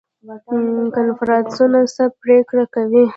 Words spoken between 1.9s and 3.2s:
څه پریکړې کوي؟